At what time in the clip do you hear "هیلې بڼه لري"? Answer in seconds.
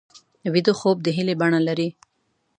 1.17-1.89